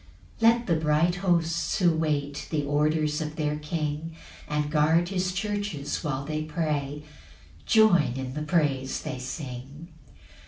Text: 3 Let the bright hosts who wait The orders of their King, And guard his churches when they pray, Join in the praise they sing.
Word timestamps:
3 0.39 0.49
Let 0.49 0.65
the 0.65 0.75
bright 0.75 1.17
hosts 1.17 1.77
who 1.77 1.91
wait 1.91 2.47
The 2.49 2.63
orders 2.65 3.21
of 3.21 3.35
their 3.35 3.57
King, 3.57 4.15
And 4.49 4.71
guard 4.71 5.09
his 5.09 5.31
churches 5.31 6.03
when 6.03 6.25
they 6.25 6.41
pray, 6.41 7.03
Join 7.67 8.13
in 8.15 8.33
the 8.33 8.41
praise 8.41 9.01
they 9.03 9.19
sing. 9.19 9.89